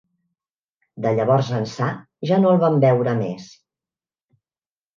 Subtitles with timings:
[1.05, 1.91] De llavors ençà,
[2.31, 3.49] ja no el vam veure més.